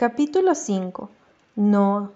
[0.00, 1.10] Capítulo 5.
[1.56, 2.10] Noah.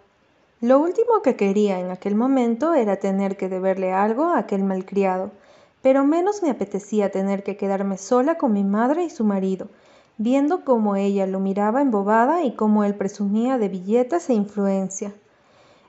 [0.63, 5.33] Lo último que quería en aquel momento era tener que deberle algo a aquel malcriado,
[5.83, 9.69] pero menos me apetecía tener que quedarme sola con mi madre y su marido,
[10.17, 15.13] viendo cómo ella lo miraba embobada y cómo él presumía de billetes e influencia.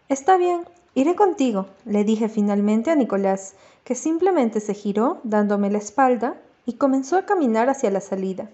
[0.09, 0.65] Está bien,
[0.95, 3.53] iré contigo, le dije finalmente a Nicolás,
[3.85, 6.35] que simplemente se giró dándome la espalda
[6.65, 8.49] y comenzó a caminar hacia la salida.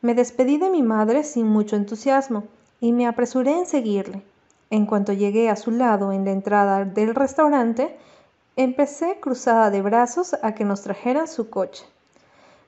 [0.00, 2.44] Me despedí de mi madre sin mucho entusiasmo,
[2.80, 4.22] y me apresuré en seguirle.
[4.70, 7.96] En cuanto llegué a su lado en la entrada del restaurante,
[8.56, 11.84] empecé cruzada de brazos a que nos trajeran su coche.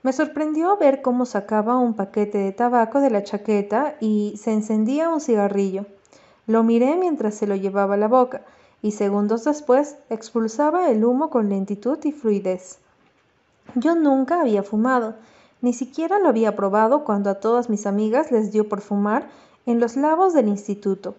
[0.02, 5.08] Me sorprendió ver cómo sacaba un paquete de tabaco de la chaqueta y se encendía
[5.08, 5.86] un cigarrillo.
[6.48, 8.42] Lo miré mientras se lo llevaba a la boca
[8.82, 12.78] y segundos después expulsaba el humo con lentitud y fluidez.
[13.76, 15.14] Yo nunca había fumado,
[15.60, 19.28] ni siquiera lo había probado cuando a todas mis amigas les dio por fumar
[19.66, 21.14] en los lavos del instituto.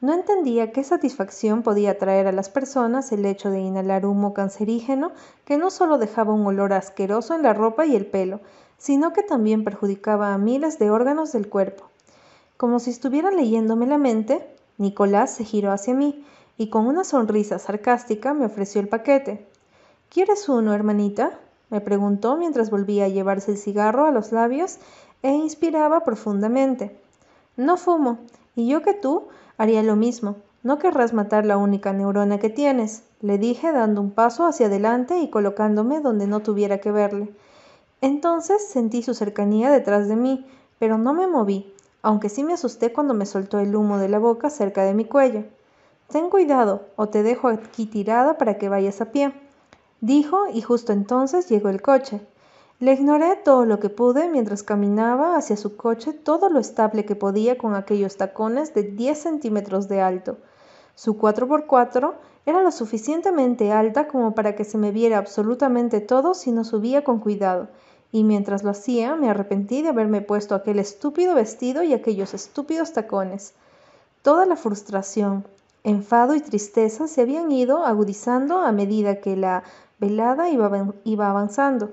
[0.00, 5.12] No entendía qué satisfacción podía traer a las personas el hecho de inhalar humo cancerígeno
[5.44, 8.40] que no solo dejaba un olor asqueroso en la ropa y el pelo,
[8.78, 11.84] sino que también perjudicaba a miles de órganos del cuerpo.
[12.56, 14.44] Como si estuviera leyéndome la mente,
[14.76, 16.24] Nicolás se giró hacia mí
[16.58, 19.46] y con una sonrisa sarcástica me ofreció el paquete.
[20.08, 21.38] ¿Quieres uno, hermanita?
[21.70, 24.78] me preguntó mientras volvía a llevarse el cigarro a los labios
[25.22, 27.01] e inspiraba profundamente.
[27.56, 28.18] No fumo,
[28.56, 30.36] y yo que tú haría lo mismo.
[30.62, 35.18] No querrás matar la única neurona que tienes, le dije dando un paso hacia adelante
[35.18, 37.34] y colocándome donde no tuviera que verle.
[38.00, 40.46] Entonces sentí su cercanía detrás de mí,
[40.78, 44.18] pero no me moví, aunque sí me asusté cuando me soltó el humo de la
[44.18, 45.44] boca cerca de mi cuello.
[46.08, 49.32] Ten cuidado, o te dejo aquí tirada para que vayas a pie,
[50.00, 52.20] dijo, y justo entonces llegó el coche.
[52.82, 57.14] Le ignoré todo lo que pude mientras caminaba hacia su coche todo lo estable que
[57.14, 60.38] podía con aquellos tacones de 10 centímetros de alto.
[60.96, 62.12] Su 4x4
[62.44, 67.04] era lo suficientemente alta como para que se me viera absolutamente todo si no subía
[67.04, 67.68] con cuidado,
[68.10, 72.92] y mientras lo hacía me arrepentí de haberme puesto aquel estúpido vestido y aquellos estúpidos
[72.92, 73.54] tacones.
[74.22, 75.44] Toda la frustración,
[75.84, 79.62] enfado y tristeza se habían ido agudizando a medida que la
[80.00, 81.92] velada iba, avanzando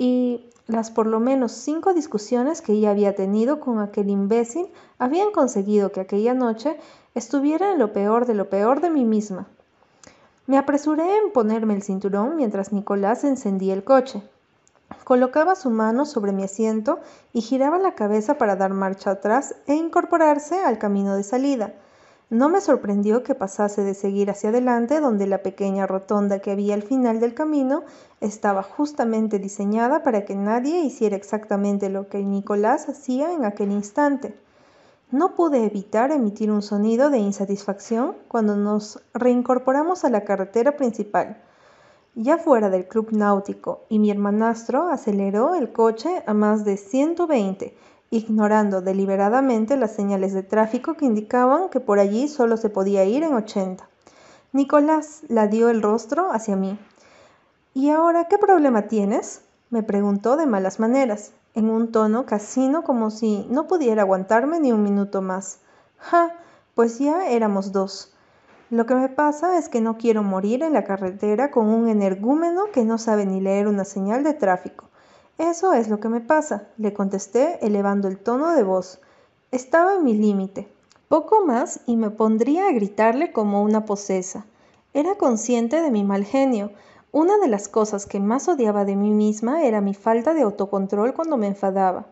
[0.00, 5.30] y las por lo menos cinco discusiones que ella había tenido con aquel imbécil habían
[5.30, 6.78] conseguido que aquella noche
[7.14, 9.46] estuviera en lo peor de lo peor de mí misma.
[10.46, 14.22] Me apresuré en ponerme el cinturón mientras Nicolás encendía el coche.
[15.04, 17.00] Colocaba su mano sobre mi asiento
[17.34, 21.74] y giraba la cabeza para dar marcha atrás e incorporarse al camino de salida.
[22.30, 26.74] No me sorprendió que pasase de seguir hacia adelante donde la pequeña rotonda que había
[26.74, 27.82] al final del camino
[28.20, 34.38] estaba justamente diseñada para que nadie hiciera exactamente lo que Nicolás hacía en aquel instante.
[35.10, 41.42] No pude evitar emitir un sonido de insatisfacción cuando nos reincorporamos a la carretera principal.
[42.14, 47.74] Ya fuera del club náutico y mi hermanastro aceleró el coche a más de 120
[48.10, 53.22] ignorando deliberadamente las señales de tráfico que indicaban que por allí solo se podía ir
[53.22, 53.88] en 80.
[54.52, 56.78] Nicolás la dio el rostro hacia mí.
[57.72, 59.42] ¿Y ahora qué problema tienes?
[59.70, 64.72] me preguntó de malas maneras, en un tono casino como si no pudiera aguantarme ni
[64.72, 65.60] un minuto más.
[65.98, 66.34] Ja,
[66.74, 68.12] pues ya éramos dos.
[68.70, 72.64] Lo que me pasa es que no quiero morir en la carretera con un energúmeno
[72.72, 74.89] que no sabe ni leer una señal de tráfico.
[75.38, 79.00] Eso es lo que me pasa, le contesté elevando el tono de voz.
[79.50, 80.68] Estaba en mi límite.
[81.08, 84.44] Poco más y me pondría a gritarle como una posesa.
[84.94, 86.72] Era consciente de mi mal genio.
[87.10, 91.14] Una de las cosas que más odiaba de mí misma era mi falta de autocontrol
[91.14, 92.06] cuando me enfadaba,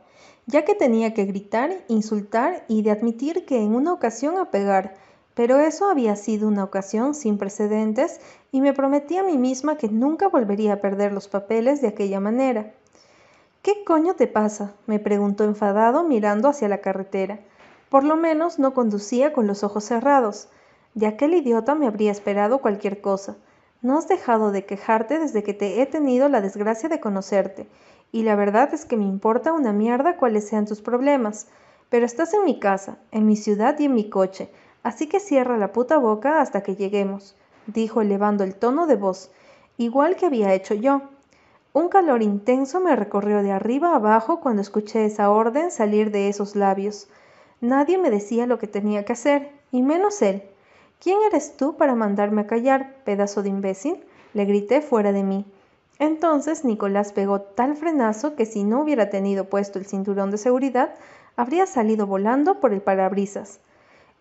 [0.46, 4.96] ya que tenía que gritar, insultar y de admitir que en una ocasión a pegar,
[5.34, 8.20] pero eso había sido una ocasión sin precedentes
[8.50, 12.18] y me prometí a mí misma que nunca volvería a perder los papeles de aquella
[12.18, 12.72] manera.
[13.62, 14.72] ¿Qué coño te pasa?
[14.86, 17.40] me preguntó enfadado mirando hacia la carretera.
[17.88, 20.48] Por lo menos no conducía con los ojos cerrados.
[20.94, 23.36] De aquel idiota me habría esperado cualquier cosa.
[23.82, 27.68] No has dejado de quejarte desde que te he tenido la desgracia de conocerte,
[28.10, 31.46] y la verdad es que me importa una mierda cuáles sean tus problemas.
[31.88, 34.50] Pero estás en mi casa, en mi ciudad y en mi coche,
[34.82, 37.34] así que cierra la puta boca hasta que lleguemos,
[37.66, 39.30] dijo elevando el tono de voz,
[39.78, 41.02] igual que había hecho yo.
[41.74, 46.56] Un calor intenso me recorrió de arriba abajo cuando escuché esa orden salir de esos
[46.56, 47.08] labios.
[47.60, 50.42] Nadie me decía lo que tenía que hacer, y menos él.
[51.00, 54.04] ¿Quién eres tú para mandarme a callar, pedazo de imbécil?
[54.34, 55.44] le grité fuera de mí.
[55.98, 60.94] Entonces Nicolás pegó tal frenazo que si no hubiera tenido puesto el cinturón de seguridad,
[61.36, 63.60] habría salido volando por el parabrisas.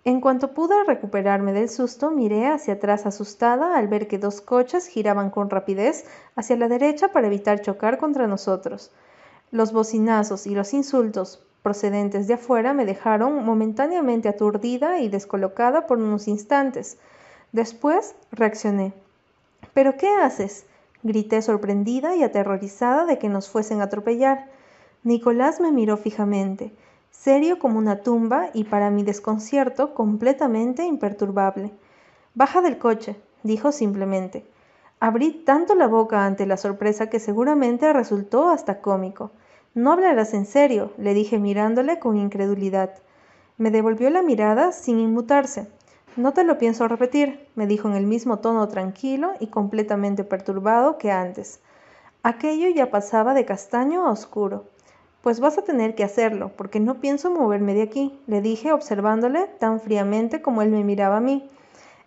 [0.08, 4.88] En cuanto pude recuperarme del susto, miré hacia atrás asustada al ver que dos coches
[4.88, 6.06] giraban con rapidez
[6.38, 8.90] hacia la derecha para evitar chocar contra nosotros.
[9.52, 15.98] Los bocinazos y los insultos procedentes de afuera me dejaron momentáneamente aturdida y descolocada por
[15.98, 16.98] unos instantes.
[17.52, 18.94] Después reaccioné.
[19.74, 20.68] ¿Pero qué haces?
[21.04, 24.48] grité sorprendida y aterrorizada de que nos fuesen a atropellar.
[25.04, 26.72] Nicolás me miró fijamente
[27.12, 31.72] serio como una tumba y para mi desconcierto completamente imperturbable.
[32.36, 34.46] Baja del coche, dijo simplemente.
[35.00, 39.32] Abrí tanto la boca ante la sorpresa que seguramente resultó hasta cómico.
[39.76, 42.96] No hablarás en serio, le dije mirándole con incredulidad.
[43.58, 45.68] Me devolvió la mirada sin inmutarse.
[46.16, 50.98] No te lo pienso repetir, me dijo en el mismo tono tranquilo y completamente perturbado
[50.98, 51.60] que antes.
[52.24, 54.66] Aquello ya pasaba de castaño a oscuro.
[55.22, 59.48] Pues vas a tener que hacerlo, porque no pienso moverme de aquí, le dije observándole
[59.60, 61.50] tan fríamente como él me miraba a mí.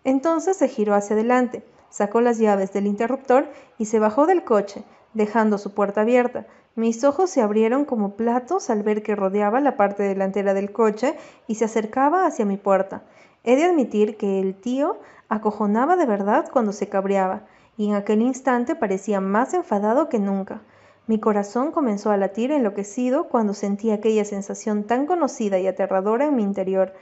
[0.03, 4.83] Entonces se giró hacia adelante, sacó las llaves del interruptor y se bajó del coche,
[5.13, 6.47] dejando su puerta abierta.
[6.75, 11.17] Mis ojos se abrieron como platos al ver que rodeaba la parte delantera del coche
[11.47, 13.03] y se acercaba hacia mi puerta.
[13.43, 17.45] He de admitir que el tío acojonaba de verdad cuando se cabreaba,
[17.77, 20.61] y en aquel instante parecía más enfadado que nunca.
[21.07, 26.35] Mi corazón comenzó a latir enloquecido cuando sentí aquella sensación tan conocida y aterradora en
[26.35, 26.93] mi interior.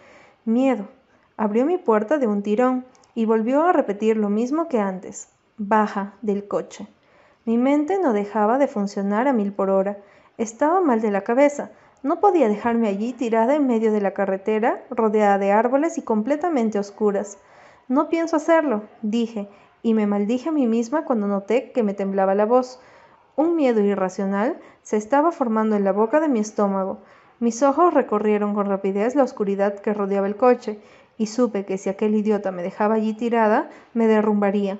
[0.46, 0.88] Miedo.
[1.38, 5.30] Abrió mi puerta de un tirón y volvió a repetir lo mismo que antes.
[5.57, 6.88] Baja del coche.
[7.46, 9.98] Mi mente no dejaba de funcionar a mil por hora.
[10.38, 11.72] Estaba mal de la cabeza.
[12.01, 16.80] No podía dejarme allí tirada en medio de la carretera, rodeada de árboles y completamente
[16.80, 17.38] oscuras.
[17.90, 19.50] No pienso hacerlo, dije,
[19.81, 22.80] y me maldije a mí misma cuando noté que me temblaba la voz.
[23.39, 26.97] Un miedo irracional se estaba formando en la boca de mi estómago.
[27.39, 30.77] Mis ojos recorrieron con rapidez la oscuridad que rodeaba el coche
[31.18, 34.77] y supe que si aquel idiota me dejaba allí tirada, me derrumbaría.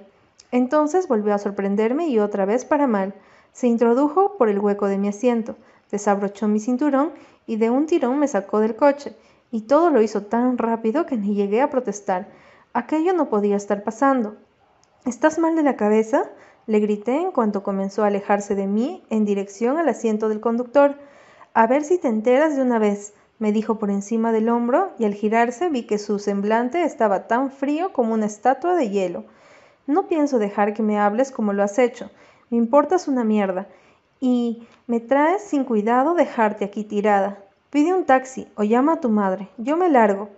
[0.52, 3.14] Entonces volvió a sorprenderme y otra vez para mal.
[3.54, 5.56] Se introdujo por el hueco de mi asiento,
[5.90, 7.14] desabrochó mi cinturón
[7.48, 9.16] y de un tirón me sacó del coche,
[9.52, 12.28] y todo lo hizo tan rápido que ni llegué a protestar.
[12.74, 14.36] Aquello no podía estar pasando.
[15.06, 16.30] ¿Estás mal de la cabeza?
[16.70, 21.00] Le grité en cuanto comenzó a alejarse de mí en dirección al asiento del conductor.
[21.56, 25.06] A ver si te enteras de una vez, me dijo por encima del hombro, y
[25.06, 29.24] al girarse vi que su semblante estaba tan frío como una estatua de hielo.
[29.88, 32.12] No pienso dejar que me hables como lo has hecho.
[32.52, 33.68] Me importas una mierda.
[34.20, 37.40] Y me traes sin cuidado dejarte aquí tirada.
[37.72, 39.50] Pide un taxi o llama a tu madre.
[39.58, 40.30] Yo me largo.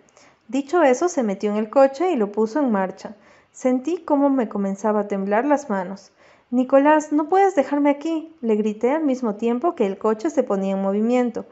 [0.48, 3.18] Dicho eso, se metió en el coche y lo puso en marcha.
[3.52, 6.14] Sentí cómo me comenzaba a temblar las manos.
[6.52, 10.74] Nicolás, no puedes dejarme aquí, le grité al mismo tiempo que el coche se ponía
[10.74, 11.46] en movimiento,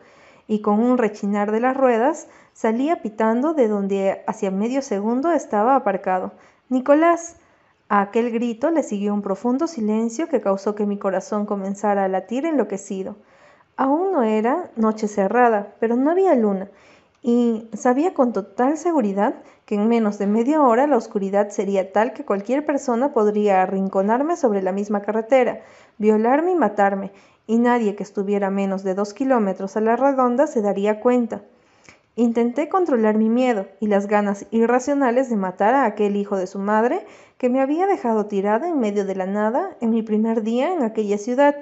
[0.46, 5.78] y con un rechinar de las ruedas salía pitando de donde hacia medio segundo estaba
[5.78, 6.34] aparcado.
[6.68, 7.38] Nicolás.
[7.88, 12.07] A aquel grito le siguió un profundo silencio que causó que mi corazón comenzara a
[12.10, 13.16] latir enloquecido.
[13.78, 16.69] Aún no era noche cerrada, pero no había luna,
[17.21, 19.36] y sabía con total seguridad
[19.66, 24.36] que en menos de media hora la oscuridad sería tal que cualquier persona podría arrinconarme
[24.36, 25.62] sobre la misma carretera,
[25.98, 27.12] violarme y matarme,
[27.45, 31.42] y nadie que estuviera menos de dos kilómetros a la redonda se daría cuenta.
[32.16, 36.59] Intenté controlar mi miedo y las ganas irracionales de matar a aquel hijo de su
[36.59, 37.06] madre
[37.38, 40.83] que me había dejado tirada en medio de la nada en mi primer día en
[40.83, 41.56] aquella ciudad.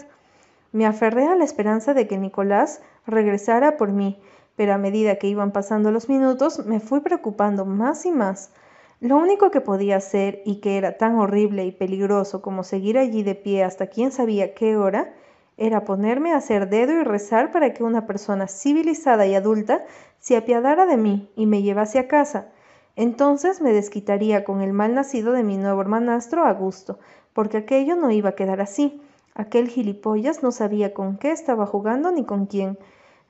[0.71, 4.19] Me aferré a la esperanza de que Nicolás regresara por mí,
[4.57, 8.51] pero a medida que iban pasando los minutos me fui preocupando más y más.
[8.99, 13.21] Lo único que podía hacer y que era tan horrible y peligroso como seguir allí
[13.21, 15.13] de pie hasta quién sabía qué hora,
[15.57, 19.85] era ponerme a hacer dedo y rezar para que una persona civilizada y adulta
[20.19, 22.47] se apiadara de mí y me llevase a casa.
[22.95, 26.97] Entonces me desquitaría con el mal nacido de mi nuevo hermanastro a gusto,
[27.33, 28.99] porque aquello no iba a quedar así.
[29.35, 32.79] Aquel gilipollas no sabía con qué estaba jugando ni con quién.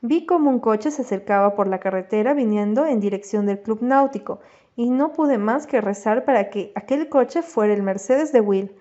[0.01, 4.39] Vi como un coche se acercaba por la carretera viniendo en dirección del club náutico,
[4.75, 8.75] y no pude más que rezar para que aquel coche fuera el Mercedes de Will.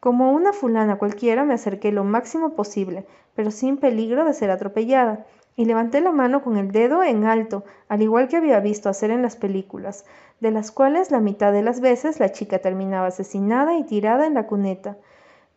[0.00, 3.04] Como una fulana cualquiera me acerqué lo máximo posible,
[3.34, 7.64] pero sin peligro de ser atropellada, y levanté la mano con el dedo en alto,
[7.88, 10.06] al igual que había visto hacer en las películas,
[10.40, 14.34] de las cuales la mitad de las veces la chica terminaba asesinada y tirada en
[14.34, 14.96] la cuneta.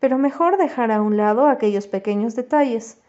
[0.00, 3.00] Pero mejor dejar a un lado aquellos pequeños detalles.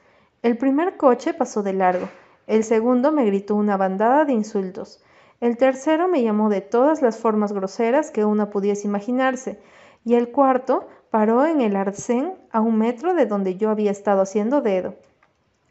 [0.42, 2.08] El primer coche pasó de largo,
[2.48, 5.04] el segundo me gritó una bandada de insultos,
[5.42, 9.60] el tercero me llamó de todas las formas groseras que una pudiese imaginarse,
[10.06, 14.22] y el cuarto paró en el arcén a un metro de donde yo había estado
[14.22, 14.96] haciendo dedo.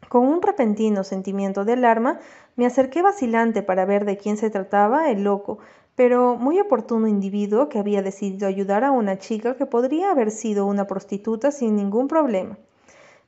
[0.07, 2.19] Con un repentino sentimiento de alarma,
[2.55, 5.59] Me acerqué vacilante para ver de quién se trataba el loco,
[5.95, 10.65] pero muy oportuno individuo que había decidido ayudar a una chica que podría haber sido
[10.65, 12.57] una prostituta sin ningún problema.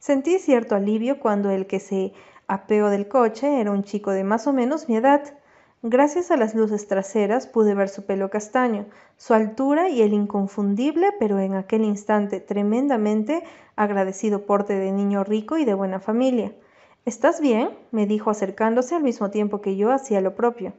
[0.01, 2.11] Sentí cierto alivio cuando el que se
[2.47, 5.21] apeó del coche era un chico de más o menos mi edad.
[5.83, 11.11] Gracias a las luces traseras pude ver su pelo castaño, su altura y el inconfundible,
[11.19, 13.43] pero en aquel instante tremendamente
[13.75, 16.51] agradecido porte de niño rico y de buena familia.
[17.05, 17.69] ¿Estás bien?
[17.91, 20.73] me dijo acercándose al mismo tiempo que yo hacía lo propio.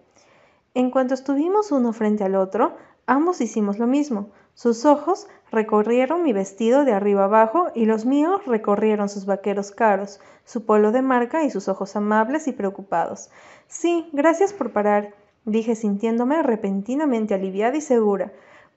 [0.75, 2.75] En cuanto estuvimos uno frente al otro,
[3.07, 4.31] ambos hicimos lo mismo.
[4.54, 10.21] Sus ojos recorrieron mi vestido de arriba abajo y los míos recorrieron sus vaqueros caros,
[10.44, 13.30] su polo de marca y sus ojos amables y preocupados.
[13.68, 18.32] Sí, gracias por parar, dije sintiéndome repentinamente aliviada y segura.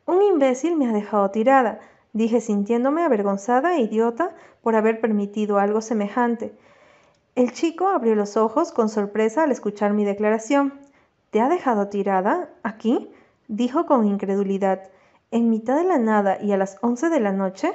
[0.06, 1.80] Un imbécil me ha dejado tirada,
[2.14, 6.54] dije sintiéndome avergonzada e idiota por haber permitido algo semejante.
[7.36, 10.74] El chico abrió los ojos con sorpresa al escuchar mi declaración.
[11.32, 12.50] ¿Te ha dejado tirada?
[12.64, 13.12] ¿Aquí?
[13.50, 14.90] dijo con incredulidad.
[15.32, 17.72] ¿En mitad de la nada y a las once de la noche?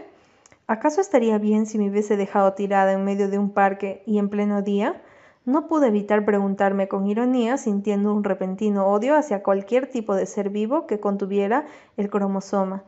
[0.67, 4.29] ¿Acaso estaría bien si me hubiese dejado tirada en medio de un parque y en
[4.29, 5.03] pleno día?
[5.45, 10.51] No pude evitar preguntarme con ironía, sintiendo un repentino odio hacia cualquier tipo de ser
[10.51, 11.67] vivo que contuviera
[11.97, 12.85] el cromosoma.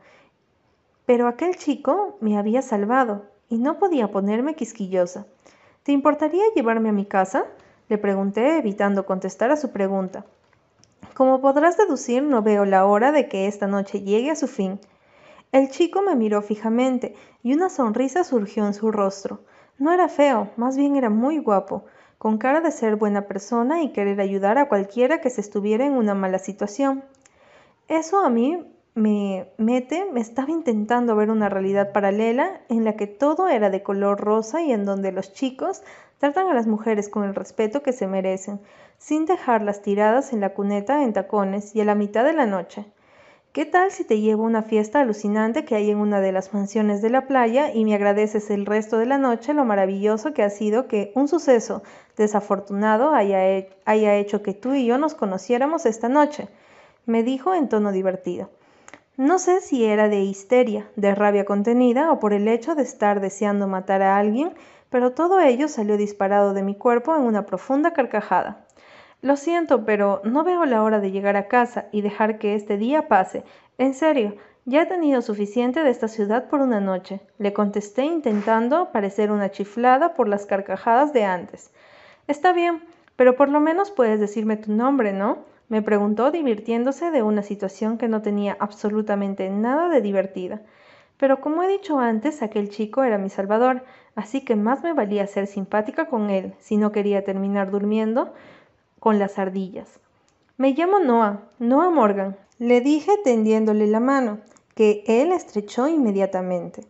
[1.05, 5.25] Pero aquel chico me había salvado y no podía ponerme quisquillosa.
[5.83, 7.45] ¿Te importaría llevarme a mi casa?
[7.89, 10.25] Le pregunté, evitando contestar a su pregunta.
[11.13, 14.79] Como podrás deducir, no veo la hora de que esta noche llegue a su fin.
[15.51, 19.41] El chico me miró fijamente y una sonrisa surgió en su rostro.
[19.77, 21.85] No era feo, más bien era muy guapo,
[22.17, 25.93] con cara de ser buena persona y querer ayudar a cualquiera que se estuviera en
[25.93, 27.03] una mala situación.
[27.87, 33.07] Eso a mí me mete, me estaba intentando ver una realidad paralela en la que
[33.07, 35.81] todo era de color rosa y en donde los chicos
[36.19, 38.59] tratan a las mujeres con el respeto que se merecen,
[38.99, 42.85] sin dejarlas tiradas en la cuneta en tacones y a la mitad de la noche.
[43.51, 47.01] ¿Qué tal si te llevo una fiesta alucinante que hay en una de las mansiones
[47.01, 50.49] de la playa y me agradeces el resto de la noche lo maravilloso que ha
[50.49, 51.83] sido que un suceso
[52.15, 53.39] desafortunado haya,
[53.85, 56.47] haya hecho que tú y yo nos conociéramos esta noche?
[57.05, 58.49] me dijo en tono divertido.
[59.17, 63.19] No sé si era de histeria, de rabia contenida o por el hecho de estar
[63.19, 64.55] deseando matar a alguien,
[64.89, 68.65] pero todo ello salió disparado de mi cuerpo en una profunda carcajada.
[69.21, 72.77] Lo siento, pero no veo la hora de llegar a casa y dejar que este
[72.77, 73.43] día pase.
[73.77, 78.91] En serio, ya he tenido suficiente de esta ciudad por una noche, le contesté intentando
[78.91, 81.71] parecer una chiflada por las carcajadas de antes.
[82.27, 82.81] Está bien,
[83.15, 85.52] pero por lo menos puedes decirme tu nombre, ¿no?
[85.73, 90.61] Me preguntó divirtiéndose de una situación que no tenía absolutamente nada de divertida.
[91.17, 95.25] Pero como he dicho antes, aquel chico era mi salvador, así que más me valía
[95.25, 98.35] ser simpática con él si no quería terminar durmiendo
[98.99, 99.99] con las ardillas.
[100.57, 104.41] Me llamo Noah, Noah Morgan, le dije tendiéndole la mano,
[104.75, 106.85] que él estrechó inmediatamente.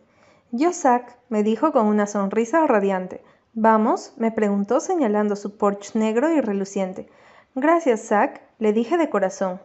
[0.50, 3.22] Yo, Zack, me dijo con una sonrisa radiante.
[3.54, 7.08] Vamos, me preguntó señalando su porche negro y reluciente.
[7.54, 9.60] Gracias, Zack, le dije de corazón.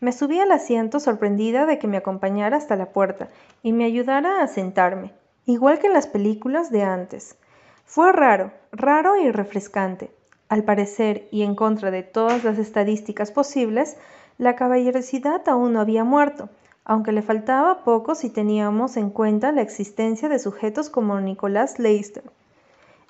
[0.00, 3.28] Me subí al asiento sorprendida de que me acompañara hasta la puerta
[3.62, 5.12] y me ayudara a sentarme,
[5.44, 7.36] igual que en las películas de antes.
[7.84, 10.10] Fue raro, raro y refrescante.
[10.48, 13.98] Al parecer, y en contra de todas las estadísticas posibles,
[14.38, 16.48] la caballerosidad aún no había muerto,
[16.86, 22.24] aunque le faltaba poco si teníamos en cuenta la existencia de sujetos como Nicolás Leister.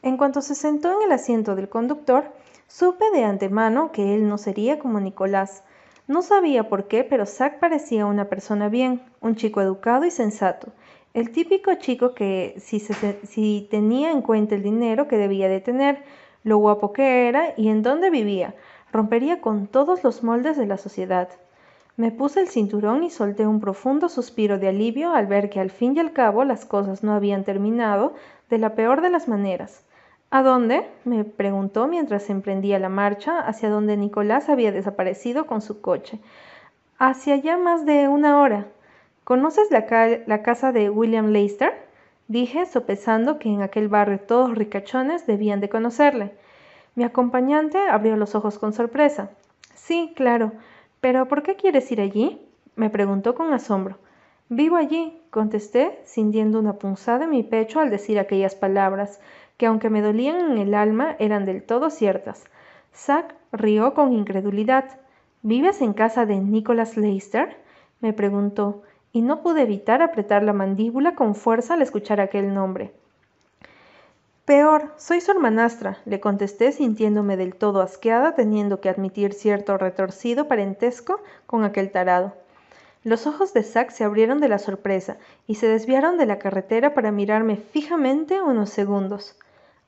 [0.02, 2.24] En cuanto se sentó en el asiento del conductor,
[2.70, 5.64] Supe de antemano que él no sería como Nicolás.
[6.06, 10.68] No sabía por qué, pero Zack parecía una persona bien, un chico educado y sensato.
[11.14, 16.04] El típico chico que, si, si tenía en cuenta el dinero que debía de tener,
[16.44, 18.54] lo guapo que era y en dónde vivía,
[18.92, 21.30] rompería con todos los moldes de la sociedad.
[21.96, 25.70] Me puse el cinturón y solté un profundo suspiro de alivio al ver que al
[25.70, 28.12] fin y al cabo las cosas no habían terminado
[28.50, 29.87] de la peor de las maneras.
[30.30, 30.86] ¿A dónde?
[31.04, 36.20] me preguntó mientras emprendía la marcha hacia donde Nicolás había desaparecido con su coche.
[36.98, 38.66] Hacia ya más de una hora.
[39.24, 39.86] ¿Conoces la,
[40.42, 41.72] casa de William Leister?
[42.28, 46.32] dije, sopesando que en aquel barrio todos ricachones debían de conocerle.
[46.94, 49.30] Mi acompañante abrió los ojos con sorpresa.
[49.74, 50.52] Sí, claro.
[51.00, 52.42] ¿Pero por qué quieres ir allí?
[52.76, 53.96] me preguntó con asombro.
[54.50, 59.20] Vivo allí, contesté, sintiendo una punzada en mi pecho al decir aquellas palabras,
[59.58, 62.44] que aunque me dolían en el alma, eran del todo ciertas.
[62.94, 64.98] Zack rió con incredulidad.
[65.42, 67.56] ¿Vives en casa de Nicholas Leister?
[68.00, 72.92] me preguntó, y no pude evitar apretar la mandíbula con fuerza al escuchar aquel nombre.
[74.44, 80.48] Peor, soy su hermanastra, le contesté sintiéndome del todo asqueada, teniendo que admitir cierto retorcido
[80.48, 82.32] parentesco con aquel tarado.
[83.04, 86.94] Los ojos de Zack se abrieron de la sorpresa y se desviaron de la carretera
[86.94, 89.36] para mirarme fijamente unos segundos.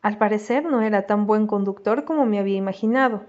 [0.03, 3.23] Al parecer no era tan buen conductor como me había imaginado.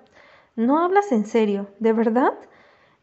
[0.56, 1.68] ¿No hablas en serio?
[1.80, 2.34] ¿De verdad?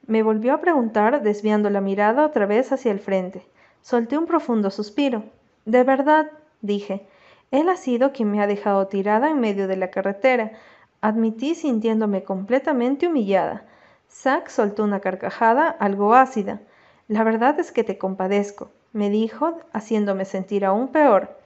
[0.07, 3.47] Me volvió a preguntar, desviando la mirada otra vez hacia el frente.
[3.83, 5.25] Solté un profundo suspiro.
[5.67, 6.31] De verdad,
[6.63, 7.07] dije.
[7.51, 10.53] Él ha sido quien me ha dejado tirada en medio de la carretera.
[11.01, 13.65] Admití sintiéndome completamente humillada.
[14.11, 16.61] Zack soltó una carcajada algo ácida.
[17.07, 21.39] La verdad es que te compadezco, me dijo, haciéndome sentir aún peor.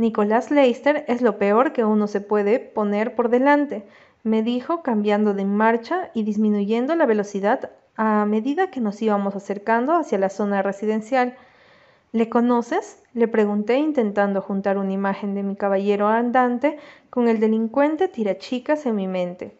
[0.00, 3.86] Nicolás Leister es lo peor que uno se puede poner por delante,
[4.22, 9.92] me dijo, cambiando de marcha y disminuyendo la velocidad a medida que nos íbamos acercando
[9.92, 11.36] hacia la zona residencial.
[12.12, 13.02] ¿Le conoces?
[13.12, 16.78] Le pregunté intentando juntar una imagen de mi caballero andante
[17.10, 19.54] con el delincuente tirachicas en mi mente.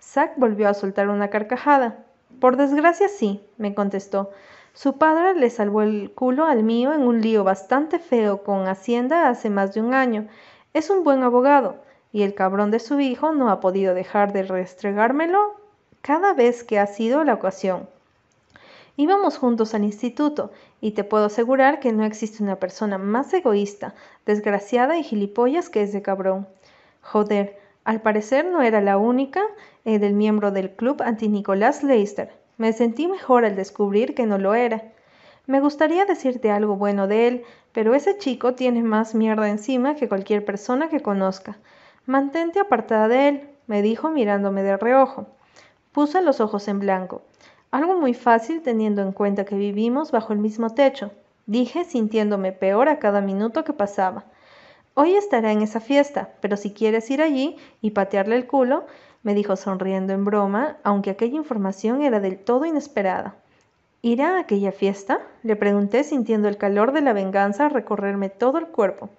[0.00, 2.04] Zack volvió a soltar una carcajada.
[2.38, 4.30] Por desgracia sí, me contestó.
[4.74, 9.28] Su padre le salvó el culo al mío en un lío bastante feo con Hacienda
[9.28, 10.28] hace más de un año.
[10.72, 11.76] Es un buen abogado,
[12.10, 15.56] y el cabrón de su hijo no ha podido dejar de restregármelo
[16.00, 17.86] cada vez que ha sido la ocasión.
[18.96, 23.94] Íbamos juntos al instituto y te puedo asegurar que no existe una persona más egoísta,
[24.26, 26.46] desgraciada y gilipollas que ese cabrón.
[27.02, 29.42] Joder, al parecer no era la única
[29.84, 32.41] eh, del miembro del club anti-Nicolás Leister.
[32.58, 34.82] Me sentí mejor al descubrir que no lo era.
[35.46, 40.08] Me gustaría decirte algo bueno de él, pero ese chico tiene más mierda encima que
[40.08, 41.58] cualquier persona que conozca.
[42.06, 45.26] Mantente apartada de él, me dijo mirándome de reojo.
[45.92, 47.22] Puse los ojos en blanco.
[47.70, 51.10] Algo muy fácil teniendo en cuenta que vivimos bajo el mismo techo,
[51.46, 54.24] dije sintiéndome peor a cada minuto que pasaba.
[54.94, 58.84] Hoy estará en esa fiesta, pero si quieres ir allí y patearle el culo,
[59.22, 63.36] me dijo sonriendo en broma, aunque aquella información era del todo inesperada.
[64.02, 65.20] ¿Irá a aquella fiesta?
[65.44, 69.10] Le pregunté sintiendo el calor de la venganza recorrerme todo el cuerpo.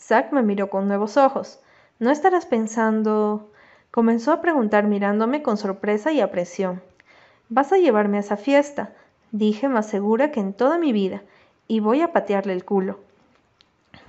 [0.00, 1.60] Zack me miró con nuevos ojos.
[1.98, 3.50] ¿No estarás pensando?
[3.90, 6.82] Comenzó a preguntar mirándome con sorpresa y apresión.
[7.50, 8.92] Vas a llevarme a esa fiesta,
[9.32, 11.22] dije más segura que en toda mi vida,
[11.68, 13.00] y voy a patearle el culo.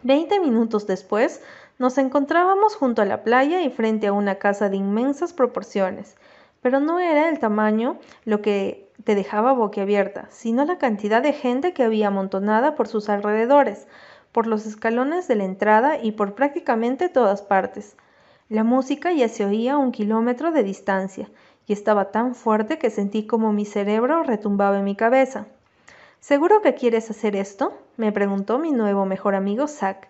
[0.02, 1.42] Veinte minutos después,
[1.80, 6.16] nos encontrábamos junto a la playa y frente a una casa de inmensas proporciones,
[6.62, 11.74] pero no era el tamaño lo que te dejaba boquiabierta, sino la cantidad de gente
[11.74, 13.88] que había amontonada por sus alrededores,
[14.32, 17.96] por los escalones de la entrada y por prácticamente todas partes.
[18.50, 21.30] La música ya se oía a un kilómetro de distancia,
[21.66, 25.48] y estaba tan fuerte que sentí como mi cerebro retumbaba en mi cabeza.
[26.20, 27.74] ¿Seguro que quieres hacer esto?
[27.98, 30.10] me preguntó mi nuevo mejor amigo Zack.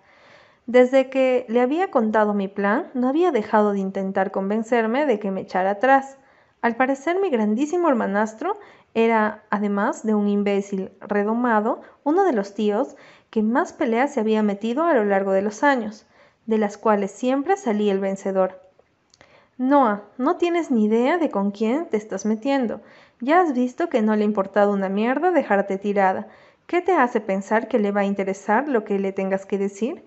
[0.65, 5.29] Desde que le había contado mi plan, no había dejado de intentar convencerme de que
[5.29, 6.17] me echara atrás.
[6.61, 8.57] Al parecer mi grandísimo hermanastro
[8.93, 12.95] era, además de un imbécil redomado, uno de los tíos
[13.29, 16.05] que más peleas se había metido a lo largo de los años,
[16.45, 18.61] de las cuales siempre salía el vencedor.
[19.57, 22.79] Noah, no tienes ni idea de con quién te estás metiendo.
[23.19, 26.29] Ya has visto que no le ha importado una mierda dejarte tirada.
[26.67, 30.03] ¿Qué te hace pensar que le va a interesar lo que le tengas que decir?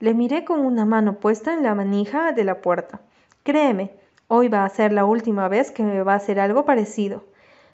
[0.00, 3.00] Le miré con una mano puesta en la manija de la puerta.
[3.42, 3.90] Créeme,
[4.28, 7.24] hoy va a ser la última vez que me va a hacer algo parecido.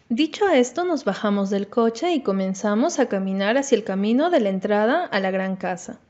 [0.09, 4.49] Dicho esto, nos bajamos del coche y comenzamos a caminar hacia el camino de la
[4.49, 6.01] entrada a la gran casa.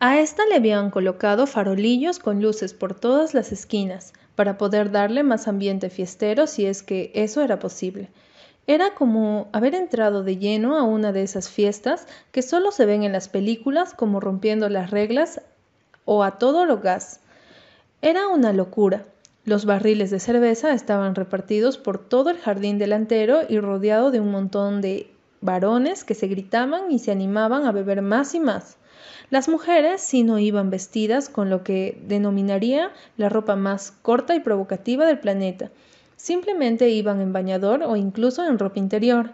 [0.00, 5.22] A esta le habían colocado farolillos con luces por todas las esquinas, para poder darle
[5.22, 8.08] más ambiente fiestero si es que eso era posible.
[8.66, 13.04] Era como haber entrado de lleno a una de esas fiestas que solo se ven
[13.04, 15.40] en las películas como rompiendo las reglas
[16.04, 17.20] o a todo lo gas.
[18.00, 19.04] Era una locura.
[19.44, 24.30] Los barriles de cerveza estaban repartidos por todo el jardín delantero y rodeado de un
[24.30, 25.10] montón de
[25.40, 28.76] varones que se gritaban y se animaban a beber más y más.
[29.30, 34.40] Las mujeres sí no iban vestidas con lo que denominaría la ropa más corta y
[34.40, 35.70] provocativa del planeta.
[36.16, 39.30] Simplemente iban en bañador o incluso en ropa interior.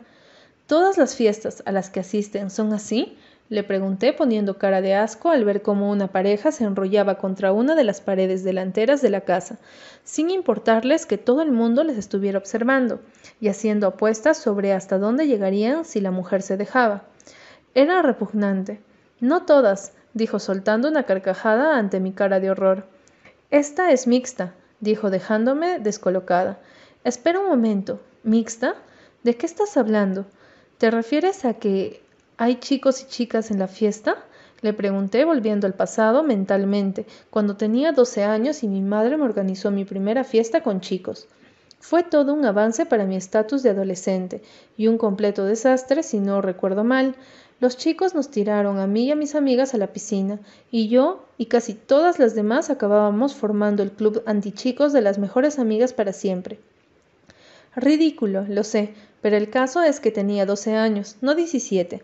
[0.66, 3.18] ¿Todas las fiestas a las que asisten son así?
[3.50, 7.74] Le pregunté poniendo cara de asco al ver cómo una pareja se enrollaba contra una
[7.74, 9.58] de las paredes delanteras de la casa,
[10.04, 13.00] sin importarles que todo el mundo les estuviera observando
[13.40, 17.04] y haciendo apuestas sobre hasta dónde llegarían si la mujer se dejaba.
[17.74, 18.80] Era repugnante.
[19.20, 22.86] No todas, dijo soltando una carcajada ante mi cara de horror.
[23.50, 26.58] Esta es mixta, dijo dejándome descolocada.
[27.02, 27.98] Espera un momento.
[28.24, 28.74] ¿Mixta?
[29.22, 30.26] ¿De qué estás hablando?
[30.76, 32.02] ¿Te refieres a que
[32.38, 34.16] hay chicos y chicas en la fiesta?
[34.60, 39.72] Le pregunté volviendo al pasado mentalmente, cuando tenía 12 años y mi madre me organizó
[39.72, 41.26] mi primera fiesta con chicos.
[41.80, 44.42] Fue todo un avance para mi estatus de adolescente
[44.76, 47.16] y un completo desastre si no recuerdo mal.
[47.60, 50.38] Los chicos nos tiraron a mí y a mis amigas a la piscina,
[50.70, 55.58] y yo y casi todas las demás acabábamos formando el club antichicos de las mejores
[55.58, 56.60] amigas para siempre.
[57.74, 62.02] Ridículo, lo sé, pero el caso es que tenía 12 años, no 17.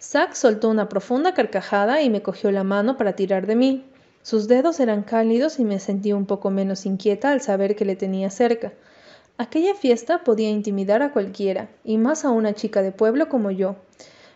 [0.00, 3.84] Zack soltó una profunda carcajada y me cogió la mano para tirar de mí.
[4.22, 7.96] Sus dedos eran cálidos y me sentí un poco menos inquieta al saber que le
[7.96, 8.72] tenía cerca.
[9.38, 13.76] Aquella fiesta podía intimidar a cualquiera, y más a una chica de pueblo como yo.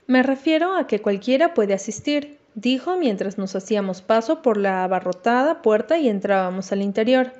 [0.07, 5.62] Me refiero a que cualquiera puede asistir, dijo mientras nos hacíamos paso por la abarrotada
[5.62, 7.33] puerta y entrábamos al interior.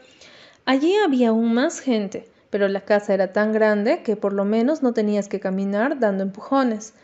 [0.65, 4.83] Allí había aún más gente, pero la casa era tan grande que por lo menos
[4.83, 6.95] no tenías que caminar dando empujones.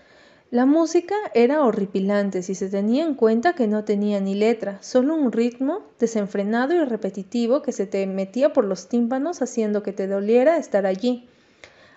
[0.50, 5.14] La música era horripilante si se tenía en cuenta que no tenía ni letra, solo
[5.14, 10.06] un ritmo desenfrenado y repetitivo que se te metía por los tímpanos haciendo que te
[10.06, 11.28] doliera estar allí.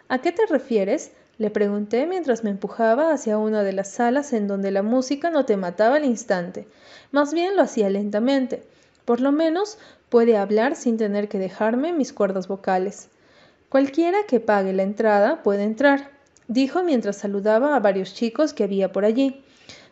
[0.09, 1.11] ¿A qué te refieres?
[1.37, 5.45] Le pregunté mientras me empujaba hacia una de las salas en donde la música no
[5.45, 6.67] te mataba al instante,
[7.13, 8.63] más bien lo hacía lentamente.
[9.05, 9.77] Por lo menos
[10.09, 13.07] puede hablar sin tener que dejarme mis cuerdas vocales.
[13.69, 16.10] Cualquiera que pague la entrada puede entrar,
[16.51, 19.41] dijo mientras saludaba a varios chicos que había por allí.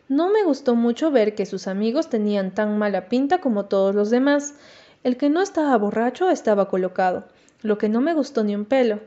[0.08, 4.10] No me gustó mucho ver que sus amigos tenían tan mala pinta como todos los
[4.10, 4.54] demás.
[5.02, 7.24] El que no estaba borracho estaba colocado,
[7.62, 9.00] lo que no me gustó ni un pelo.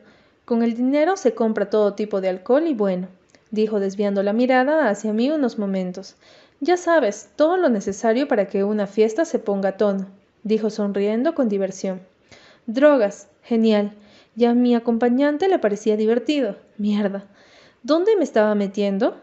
[0.46, 3.08] Con el dinero se compra todo tipo de alcohol y bueno,
[3.52, 6.16] dijo desviando la mirada hacia mí unos momentos.
[6.60, 10.08] Ya sabes, todo lo necesario para que una fiesta se ponga a tono,
[10.42, 12.02] dijo sonriendo con diversión.
[12.66, 13.94] Drogas, genial.
[14.36, 16.58] Y a mi acompañante le parecía divertido.
[16.78, 17.26] Mierda.
[17.84, 19.22] ¿Dónde me estaba metiendo?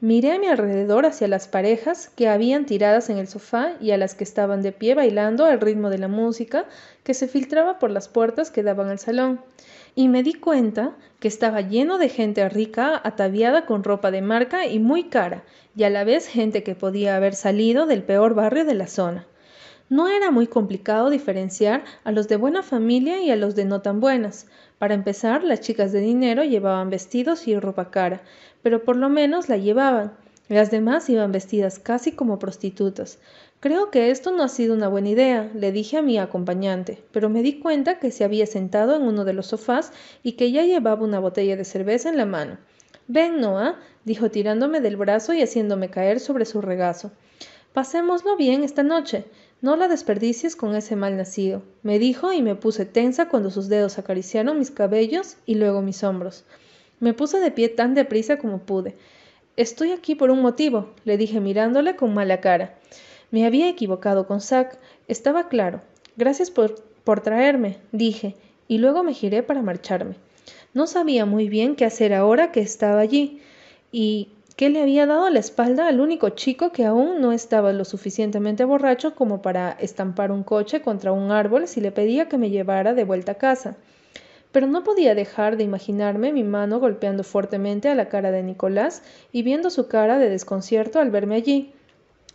[0.00, 3.96] Miré a mi alrededor hacia las parejas que habían tiradas en el sofá y a
[3.96, 6.66] las que estaban de pie bailando al ritmo de la música
[7.04, 9.40] que se filtraba por las puertas que daban al salón
[9.94, 14.66] y me di cuenta que estaba lleno de gente rica ataviada con ropa de marca
[14.66, 15.44] y muy cara,
[15.76, 19.26] y a la vez gente que podía haber salido del peor barrio de la zona.
[19.92, 23.82] No era muy complicado diferenciar a los de buena familia y a los de no
[23.82, 24.46] tan buenas.
[24.78, 28.22] Para empezar, las chicas de dinero llevaban vestidos y ropa cara,
[28.62, 30.14] pero por lo menos la llevaban.
[30.48, 33.18] Las demás iban vestidas casi como prostitutas.
[33.60, 37.28] Creo que esto no ha sido una buena idea, le dije a mi acompañante, pero
[37.28, 40.64] me di cuenta que se había sentado en uno de los sofás y que ya
[40.64, 42.56] llevaba una botella de cerveza en la mano.
[43.08, 47.12] Ven, Noah, dijo tirándome del brazo y haciéndome caer sobre su regazo.
[47.74, 49.26] Pasémoslo bien esta noche.
[49.62, 53.68] No la desperdicies con ese mal nacido, me dijo y me puse tensa cuando sus
[53.68, 56.44] dedos acariciaron mis cabellos y luego mis hombros.
[56.98, 58.96] Me puse de pie tan deprisa como pude.
[59.56, 62.74] Estoy aquí por un motivo, le dije mirándole con mala cara.
[63.30, 65.80] Me había equivocado con Zack, estaba claro.
[66.16, 68.34] Gracias por, por traerme, dije,
[68.66, 70.16] y luego me giré para marcharme.
[70.74, 73.40] No sabía muy bien qué hacer ahora que estaba allí,
[73.92, 74.30] y
[74.62, 78.64] qué le había dado la espalda al único chico que aún no estaba lo suficientemente
[78.64, 82.94] borracho como para estampar un coche contra un árbol si le pedía que me llevara
[82.94, 83.74] de vuelta a casa.
[84.52, 89.02] Pero no podía dejar de imaginarme mi mano golpeando fuertemente a la cara de Nicolás
[89.32, 91.72] y viendo su cara de desconcierto al verme allí.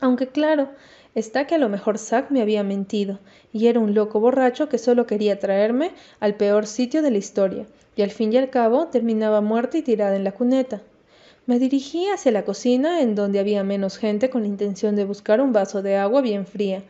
[0.02, 0.68] Aunque claro,
[1.16, 3.20] está que a lo mejor Zack me había mentido,
[3.54, 7.66] y era un loco borracho que solo quería traerme al peor sitio de la historia,
[7.96, 10.82] y al fin y al cabo terminaba muerta y tirada en la cuneta.
[11.48, 15.40] Me dirigí hacia la cocina, en donde había menos gente, con la intención de buscar
[15.40, 16.84] un vaso de agua bien fría.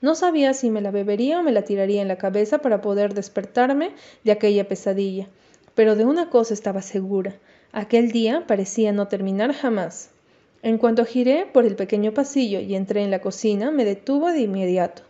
[0.00, 3.12] No sabía si me la bebería o me la tiraría en la cabeza para poder
[3.12, 3.90] despertarme
[4.22, 5.26] de aquella pesadilla.
[5.74, 7.34] Pero de una cosa estaba segura.
[7.72, 10.10] Aquel día parecía no terminar jamás.
[10.62, 14.42] En cuanto giré por el pequeño pasillo y entré en la cocina, me detuvo de
[14.42, 15.02] inmediato.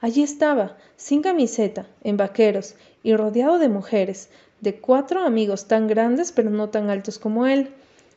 [0.00, 6.30] Allí estaba, sin camiseta, en vaqueros y rodeado de mujeres, de cuatro amigos tan grandes
[6.30, 7.72] pero no tan altos como él.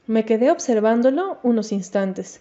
[0.08, 2.40] Me quedé observándolo unos instantes.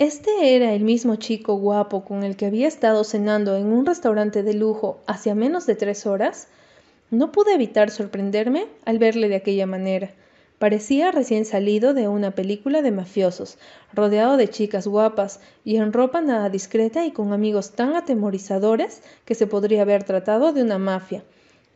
[0.00, 4.42] ¿Este era el mismo chico guapo con el que había estado cenando en un restaurante
[4.42, 6.48] de lujo hacia menos de tres horas?
[7.12, 10.10] No pude evitar sorprenderme al verle de aquella manera.
[10.58, 13.58] Parecía recién salido de una película de mafiosos,
[13.92, 19.36] rodeado de chicas guapas y en ropa nada discreta y con amigos tan atemorizadores que
[19.36, 21.22] se podría haber tratado de una mafia.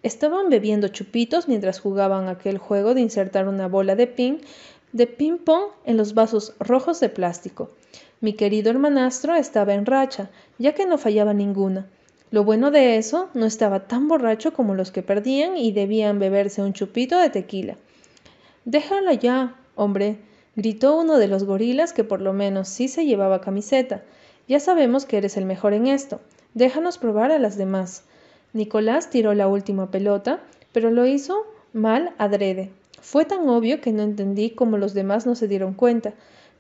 [0.03, 4.39] Estaban bebiendo chupitos mientras jugaban aquel juego de insertar una bola de ping
[4.93, 7.71] de ping pong en los vasos rojos de plástico.
[8.21, 11.87] Mi querido hermanastro estaba en racha, ya que no fallaba ninguna.
[12.31, 16.63] Lo bueno de eso, no estaba tan borracho como los que perdían y debían beberse
[16.63, 17.77] un chupito de tequila.
[18.65, 20.19] Déjala ya, hombre,
[20.57, 24.03] gritó uno de los gorilas que por lo menos sí se llevaba camiseta.
[24.47, 26.21] Ya sabemos que eres el mejor en esto.
[26.55, 28.03] Déjanos probar a las demás.
[28.53, 30.41] Nicolás tiró la última pelota,
[30.73, 32.73] pero lo hizo mal adrede.
[33.01, 36.15] Fue tan obvio que no entendí cómo los demás no se dieron cuenta,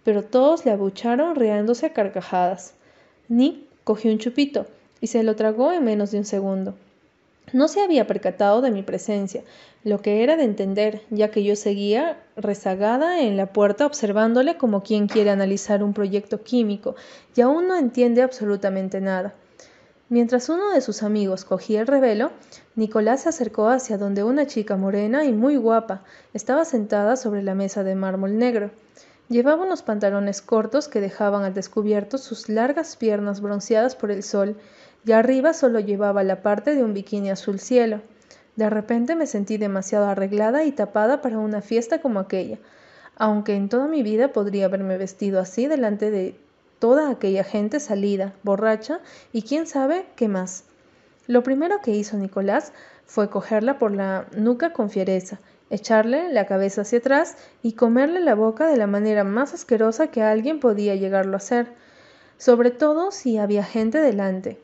[0.04, 2.74] pero todos le abucharon riéndose a carcajadas.
[3.28, 4.66] Nick cogió un chupito
[5.00, 6.74] y se lo tragó en menos de un segundo.
[7.52, 9.42] No se había percatado de mi presencia,
[9.84, 14.82] lo que era de entender, ya que yo seguía rezagada en la puerta observándole como
[14.82, 16.94] quien quiere analizar un proyecto químico
[17.34, 19.34] y aún no entiende absolutamente nada.
[20.10, 22.32] Mientras uno de sus amigos cogía el revelo,
[22.78, 27.56] Nicolás se acercó hacia donde una chica morena y muy guapa estaba sentada sobre la
[27.56, 28.70] mesa de mármol negro.
[29.28, 34.54] Llevaba unos pantalones cortos que dejaban al descubierto sus largas piernas bronceadas por el sol
[35.04, 38.00] y arriba solo llevaba la parte de un bikini azul cielo.
[38.54, 42.58] De repente me sentí demasiado arreglada y tapada para una fiesta como aquella,
[43.16, 46.38] aunque en toda mi vida podría haberme vestido así delante de
[46.78, 49.00] toda aquella gente salida, borracha
[49.32, 50.62] y quién sabe qué más.
[51.28, 52.72] Lo primero que hizo Nicolás
[53.04, 55.38] fue cogerla por la nuca con fiereza,
[55.68, 60.22] echarle la cabeza hacia atrás y comerle la boca de la manera más asquerosa que
[60.22, 61.66] alguien podía llegarlo a hacer,
[62.38, 64.58] sobre todo si había gente delante.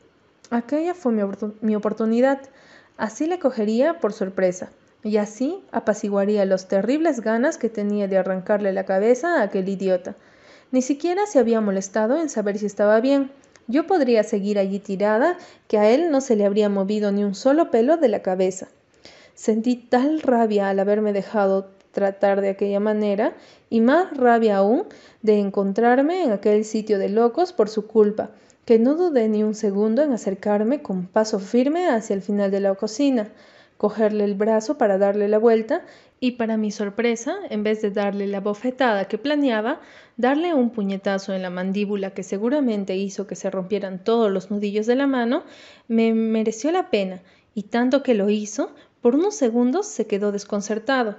[0.49, 1.11] Aquella fue
[1.61, 2.41] mi, oportunidad.
[2.97, 4.71] Así le cogería por sorpresa,
[5.03, 10.15] y así apaciguaría las terribles ganas que tenía de arrancarle la cabeza a aquel idiota.
[10.71, 13.29] Ni siquiera se había molestado en saber si estaba bien.
[13.67, 17.35] Yo podría seguir allí tirada, que a él no se le habría movido ni un
[17.35, 18.67] solo pelo de la cabeza.
[19.33, 23.33] Sentí tal rabia al haberme dejado tratar de aquella manera,
[23.69, 24.85] y más rabia aún
[25.21, 28.29] de encontrarme en aquel sitio de locos por su culpa,
[28.65, 32.59] que no dudé ni un segundo en acercarme con paso firme hacia el final de
[32.59, 33.29] la cocina,
[33.85, 35.85] cogerle el brazo para darle la vuelta
[36.19, 39.79] y para mi sorpresa, en vez de darle la bofetada que planeaba,
[40.17, 44.87] darle un puñetazo en la mandíbula que seguramente hizo que se rompieran todos los nudillos
[44.87, 45.43] de la mano,
[45.87, 47.21] me mereció la pena,
[47.53, 48.71] y tanto que lo hizo,
[49.01, 51.17] por unos segundos se quedó desconcertado,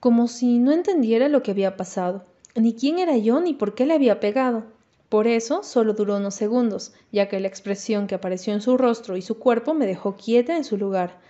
[0.00, 3.84] como si no entendiera lo que había pasado, ni quién era yo ni por qué
[3.84, 4.64] le había pegado.
[5.10, 9.18] Por eso solo duró unos segundos, ya que la expresión que apareció en su rostro
[9.18, 11.26] y su cuerpo me dejó quieta en su lugar.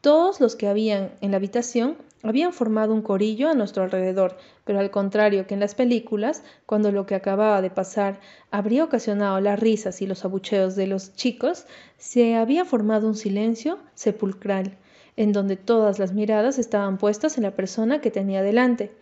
[0.00, 4.78] Todos los que habían en la habitación habían formado un corillo a nuestro alrededor, pero
[4.78, 8.20] al contrario que en las películas, cuando lo que acababa de pasar
[8.52, 13.78] habría ocasionado las risas y los abucheos de los chicos, se había formado un silencio
[13.94, 14.76] sepulcral,
[15.16, 18.92] en donde todas las miradas estaban puestas en la persona que tenía delante.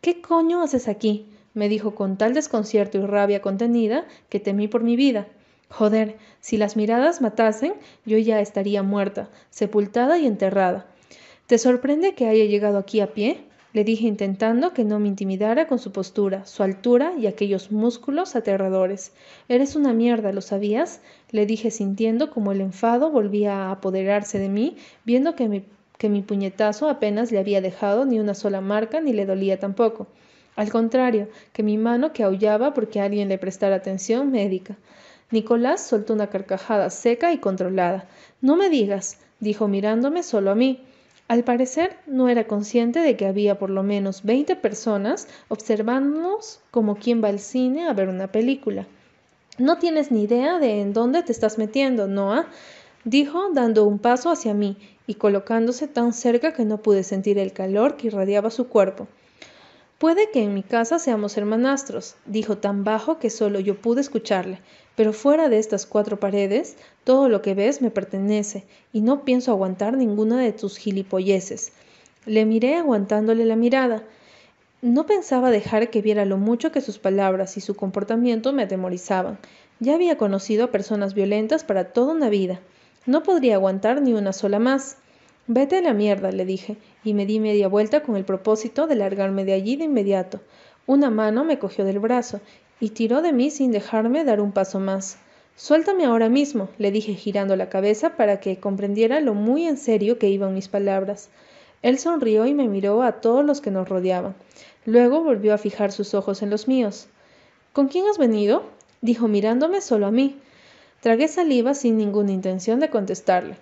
[0.00, 1.26] ¿Qué coño haces aquí?
[1.52, 5.26] me dijo con tal desconcierto y rabia contenida que temí por mi vida.
[5.68, 7.74] Joder, si las miradas matasen,
[8.04, 10.86] yo ya estaría muerta, sepultada y enterrada.
[11.46, 13.44] ¿Te sorprende que haya llegado aquí a pie?
[13.76, 18.34] le dije intentando que no me intimidara con su postura, su altura y aquellos músculos
[18.34, 19.12] aterradores.
[19.50, 21.02] Eres una mierda, ¿lo sabías?
[21.30, 25.62] le dije sintiendo como el enfado volvía a apoderarse de mí, viendo que mi,
[25.98, 30.06] que mi puñetazo apenas le había dejado ni una sola marca ni le dolía tampoco.
[30.54, 34.78] Al contrario, que mi mano que aullaba porque alguien le prestara atención médica.
[35.30, 38.08] Nicolás soltó una carcajada seca y controlada.
[38.40, 40.84] No me digas, dijo mirándome solo a mí.
[41.28, 46.96] Al parecer no era consciente de que había por lo menos veinte personas observándonos como
[46.96, 48.86] quien va al cine a ver una película.
[49.58, 52.46] No tienes ni idea de en dónde te estás metiendo, Noah,
[53.04, 54.76] dijo dando un paso hacia mí
[55.08, 59.08] y colocándose tan cerca que no pude sentir el calor que irradiaba su cuerpo.
[59.98, 64.60] Puede que en mi casa seamos hermanastros, dijo tan bajo que solo yo pude escucharle,
[64.94, 69.52] pero fuera de estas cuatro paredes, todo lo que ves me pertenece, y no pienso
[69.52, 71.72] aguantar ninguna de tus gilipolleces.
[72.26, 74.02] Le miré aguantándole la mirada.
[74.82, 79.38] No pensaba dejar que viera lo mucho que sus palabras y su comportamiento me atemorizaban.
[79.80, 82.60] Ya había conocido a personas violentas para toda una vida.
[83.06, 84.98] No podría aguantar ni una sola más.
[85.48, 88.96] Vete a la mierda, le dije, y me di media vuelta con el propósito de
[88.96, 90.40] largarme de allí de inmediato.
[90.86, 92.40] Una mano me cogió del brazo
[92.80, 95.18] y tiró de mí sin dejarme dar un paso más.
[95.54, 100.18] Suéltame ahora mismo, le dije girando la cabeza para que comprendiera lo muy en serio
[100.18, 101.30] que iban mis palabras.
[101.80, 104.34] Él sonrió y me miró a todos los que nos rodeaban.
[104.84, 107.06] Luego volvió a fijar sus ojos en los míos.
[107.72, 108.64] ¿Con quién has venido?
[109.00, 110.40] dijo mirándome solo a mí.
[111.00, 113.56] Tragué saliva sin ninguna intención de contestarle.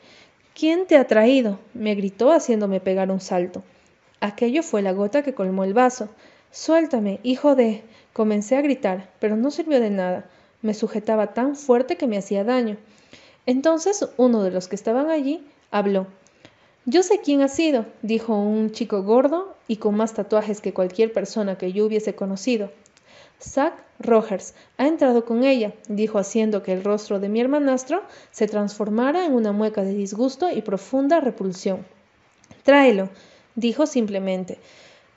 [0.55, 1.59] ¿Quién te ha traído?
[1.75, 3.65] me gritó haciéndome pegar un salto.
[4.21, 6.09] Aquello fue la gota que colmó el vaso.
[6.53, 7.83] Suéltame, hijo de.
[8.13, 10.31] Comencé a gritar, pero no sirvió de nada.
[10.63, 12.77] Me sujetaba tan fuerte que me hacía daño.
[13.47, 16.07] Entonces uno de los que estaban allí habló.
[16.87, 21.13] Yo sé quién ha sido, dijo un chico gordo y con más tatuajes que cualquier
[21.13, 22.71] persona que yo hubiese conocido.
[23.41, 28.47] Zack Rogers ha entrado con ella, dijo haciendo que el rostro de mi hermanastro se
[28.47, 31.87] transformara en una mueca de disgusto y profunda repulsión.
[32.63, 33.11] Tráelo,
[33.55, 34.59] dijo simplemente.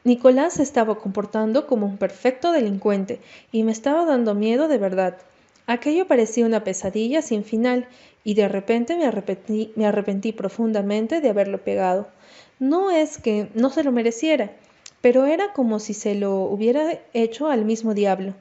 [0.03, 3.19] Nicolás se estaba comportando como un perfecto delincuente
[3.51, 5.17] y me estaba dando miedo de verdad.
[5.65, 7.87] Aquello parecía una pesadilla sin final
[8.23, 12.07] y de repente me arrepentí, me arrepentí profundamente de haberlo pegado.
[12.59, 14.51] No es que no se lo mereciera,
[15.01, 18.33] pero era como si se lo hubiera hecho al mismo diablo.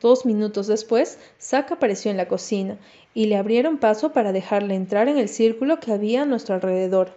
[0.00, 2.76] Dos minutos después, Zack apareció en la cocina
[3.14, 7.12] y le abrieron paso para dejarle entrar en el círculo que había a nuestro alrededor.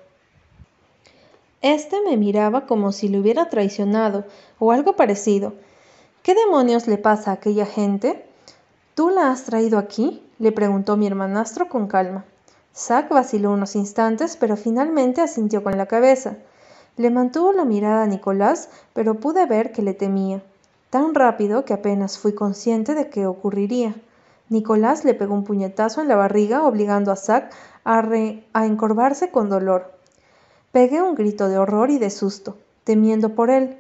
[1.62, 4.26] Este me miraba como si le hubiera traicionado
[4.58, 5.54] o algo parecido.
[6.24, 8.26] ¿Qué demonios le pasa a aquella gente?
[8.96, 10.24] ¿Tú la has traído aquí?
[10.40, 12.26] le preguntó mi hermanastro con calma.
[12.76, 16.38] Zack vaciló unos instantes, pero finalmente asintió con la cabeza.
[17.02, 20.44] Le mantuvo la mirada a Nicolás, pero pude ver que le temía,
[20.92, 23.96] tan rápido que apenas fui consciente de qué ocurriría.
[24.50, 27.52] Nicolás le pegó un puñetazo en la barriga, obligando a Zack
[27.86, 28.08] a,
[28.54, 29.94] a encorvarse con dolor.
[30.72, 33.78] Pegué un grito de horror y de susto, temiendo por él,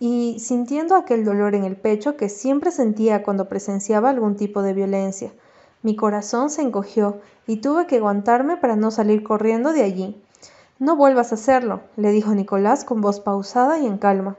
[0.00, 4.72] y sintiendo aquel dolor en el pecho que siempre sentía cuando presenciaba algún tipo de
[4.72, 5.30] violencia.
[5.84, 10.23] Mi corazón se encogió y tuve que aguantarme para no salir corriendo de allí.
[10.80, 14.36] No vuelvas a hacerlo, le dijo Nicolás con voz pausada y en calma.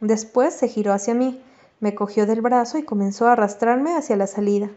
[0.00, 1.40] Después se giró hacia mí,
[1.78, 4.68] me cogió del brazo y comenzó a arrastrarme hacia la salida.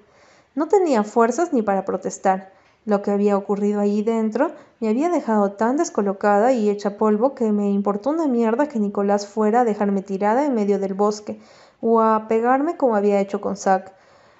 [0.53, 2.51] No tenía fuerzas ni para protestar.
[2.85, 7.51] Lo que había ocurrido allí dentro me había dejado tan descolocada y hecha polvo que
[7.51, 11.39] me importó una mierda que Nicolás fuera a dejarme tirada en medio del bosque
[11.81, 13.93] o a pegarme como había hecho con Zack.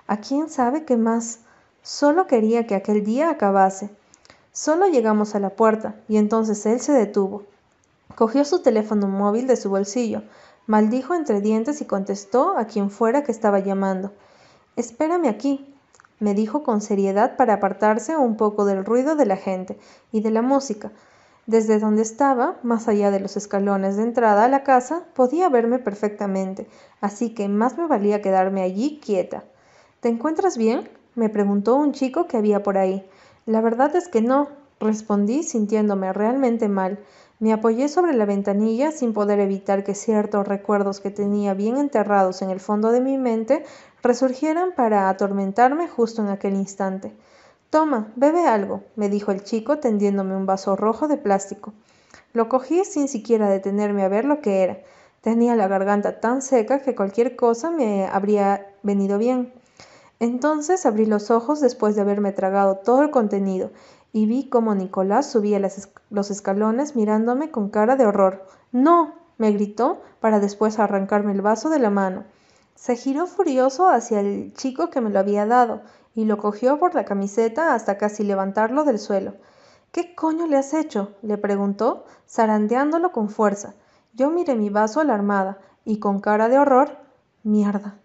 [0.06, 1.40] ¿A quién sabe qué más?
[1.82, 3.90] Solo quería que aquel día acabase.
[4.62, 7.44] Solo llegamos a la puerta y entonces él se detuvo.
[8.16, 10.24] Cogió su teléfono móvil de su bolsillo,
[10.68, 14.12] maldijo entre dientes y contestó a quien fuera que estaba llamando.
[14.76, 15.74] Espérame aquí,
[16.20, 19.80] me dijo con seriedad para apartarse un poco del ruido de la gente
[20.12, 20.92] y de la música.
[21.46, 25.80] Desde donde estaba, más allá de los escalones de entrada a la casa, podía verme
[25.80, 26.68] perfectamente,
[27.00, 29.46] así que más me valía quedarme allí quieta.
[30.02, 30.90] ¿Te encuentras bien?
[31.16, 33.10] me preguntó un chico que había por ahí.
[33.50, 34.48] La verdad es que no,
[34.80, 37.00] respondí sintiéndome realmente mal.
[37.40, 42.44] Me apoyé sobre la ventanilla sin poder evitar que ciertos recuerdos que tenía bien enterrados
[42.44, 43.66] en el fondo de mi mente
[44.04, 47.12] resurgieran para atormentarme justo en aquel instante.
[47.72, 51.74] Toma, bebe algo, me dijo el chico tendiéndome un vaso rojo de plástico.
[52.34, 54.78] Lo cogí sin siquiera detenerme a ver lo que era.
[55.22, 59.52] Tenía la garganta tan seca que cualquier cosa me habría venido bien.
[60.20, 63.72] Entonces abrí los ojos después de haberme tragado todo el contenido
[64.12, 65.62] y vi cómo Nicolás subía
[66.10, 68.46] los escalones mirándome con cara de horror.
[68.72, 72.26] No, me gritó para después arrancarme el vaso de la mano.
[72.76, 75.82] Se giró furioso hacia el chico que me lo había dado
[76.14, 79.36] y lo cogió por la camiseta hasta casi levantarlo del suelo.
[79.92, 81.14] ¿Qué coño le has hecho?
[81.22, 83.74] le preguntó, zarandeándolo con fuerza.
[84.14, 86.98] Yo miré mi vaso alarmada y con cara de horror.
[87.44, 87.98] Mierda.